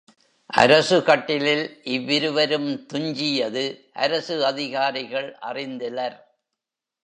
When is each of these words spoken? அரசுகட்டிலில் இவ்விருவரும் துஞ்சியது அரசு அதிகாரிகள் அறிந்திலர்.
அரசுகட்டிலில் 0.49 1.63
இவ்விருவரும் 1.83 2.85
துஞ்சியது 2.85 3.63
அரசு 3.93 4.45
அதிகாரிகள் 4.45 5.37
அறிந்திலர். 5.41 6.17